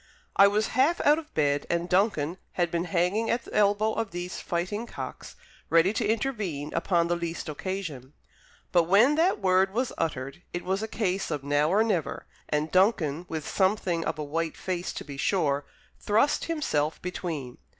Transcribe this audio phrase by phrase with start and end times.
[0.35, 4.09] I was half out of bed, and Duncan had been hanging at the elbow of
[4.09, 5.35] these fighting cocks,
[5.69, 8.13] ready to intervene upon the least occasion.
[8.71, 12.71] But when that word was uttered, it was a case of now or never; and
[12.71, 15.67] Duncan, with something of a white face to be sure,
[15.99, 17.59] thrust himself between.